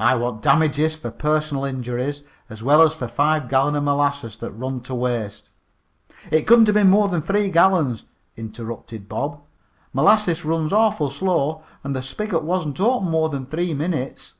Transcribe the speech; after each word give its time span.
"I 0.00 0.16
want 0.16 0.42
damages 0.42 0.96
fer 0.96 1.12
personal 1.12 1.64
injuries, 1.64 2.22
as 2.50 2.64
well 2.64 2.82
as 2.82 2.94
fer 2.94 3.06
five 3.06 3.48
gallons 3.48 3.76
of 3.76 3.84
molasses 3.84 4.36
that 4.38 4.50
run 4.50 4.80
to 4.80 4.92
waste." 4.92 5.50
"It 6.32 6.48
couldn't 6.48 6.66
have 6.66 6.74
been 6.74 6.90
more 6.90 7.06
than 7.06 7.22
three 7.22 7.48
gallons," 7.48 8.02
interrupted 8.36 9.08
Bob. 9.08 9.40
"Molasses 9.92 10.44
runs 10.44 10.72
awful 10.72 11.10
slow, 11.10 11.62
and 11.84 11.94
the 11.94 12.02
spigot 12.02 12.42
wasn't 12.42 12.80
open 12.80 13.08
more 13.08 13.28
than 13.28 13.46
three 13.46 13.72
minutes." 13.72 14.34